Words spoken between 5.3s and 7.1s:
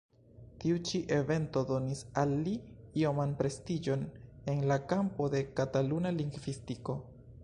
de Kataluna lingvistiko.